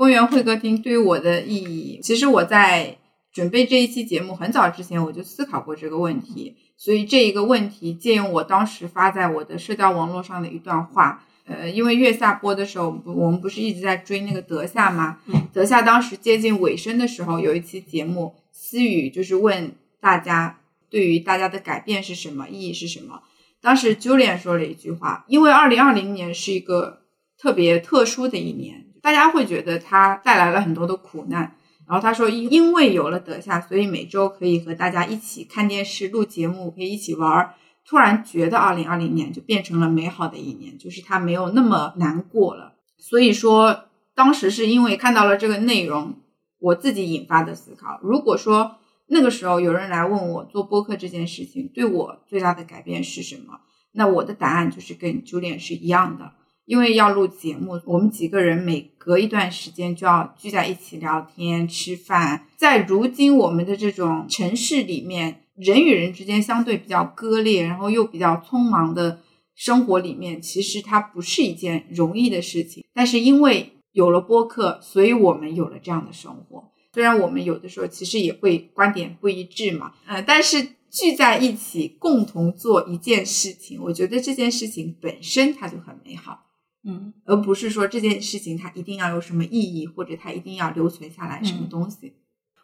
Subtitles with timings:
[0.00, 2.96] 公园会客厅对于我的意义，其实我在
[3.34, 11.26] 准备这一期节目很早之前我就思考过这个问题，所以这一个问题借用我当时发在我的社交网络上的一段话。
[11.44, 15.18] 呃，因为月下播的时候，我们不是一直在追那个德夏吗？
[15.52, 23.20] 德夏当时接近尾声的时候，有一期节目，思雨就是问大家，对于大家的改变是什么，意义是什么？
[23.60, 27.02] 当时 Julian 说了一句话，因为二零二零年是一个
[27.38, 31.56] 特别特殊的一年，大家会觉得它带来了很多的苦难。
[31.86, 37.54] 然后他说，因因为有了德夏，所以每周可以和大家一起看电视、录节目，可以一起玩儿。
[37.84, 42.74] 突然觉得二零二零年就变成了美好的一年，就是他没有那么难过了。
[42.96, 46.20] 所以说，当时是因为看到了这个内容，
[46.60, 47.98] 我自己引发的思考。
[48.02, 48.76] 如果说
[49.08, 56.34] 那个时候有人来问我做播客这件事情对我最大的改变是什么，那我的答案就是跟 Julian 是一样的。
[56.70, 62.46] 因为要录节目，我们几个人每隔一段时间就要聚在一起聊天、吃饭。
[62.56, 65.42] 在如今我们的这种城市里面。
[65.56, 69.20] 人与人之间相对比较割裂，然后又比较匆忙的
[69.54, 72.82] 生活里面，其实它不是一件容易的事情。
[72.94, 76.72] 但是因为有了播客，所以我们有了这样的生活。
[76.94, 86.46] 虽然我们有的时候其实也会观点不一致嘛，呃，但是聚在一起共同做一件事情，我觉得这件事情本身它就很美好，
[86.84, 92.14] 嗯，而不是说这件事情它一定要有什么意义，或者它一定要留存下来什么东西。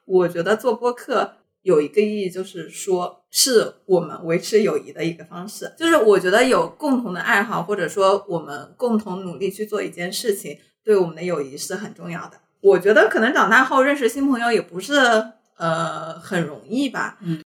[0.05, 1.35] 我觉得做播客。
[1.63, 5.75] 有一个意义，就是说，是我们维持友谊的一个方式。
[5.77, 12.41] 就是我觉得有共同的爱好，或者说我们共同努力去做一件事情，对我们的友谊是很重要的。
[12.61, 14.95] 我觉得可能长大后认识新朋友也不是
[15.57, 17.19] 呃很容易吧。
[17.21, 17.43] 嗯，